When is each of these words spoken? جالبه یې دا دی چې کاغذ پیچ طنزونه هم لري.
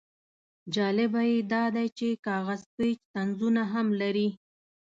جالبه 0.75 1.21
یې 1.31 1.37
دا 1.51 1.63
دی 1.75 1.87
چې 1.97 2.07
کاغذ 2.25 2.61
پیچ 2.75 2.99
طنزونه 3.13 3.63
هم 3.73 3.87
لري. 4.01 4.29